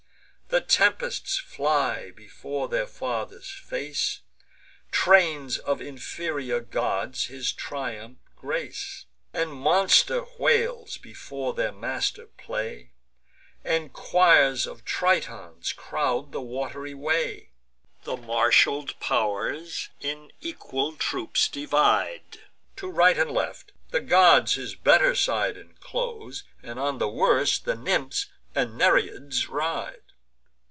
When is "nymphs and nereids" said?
27.77-29.47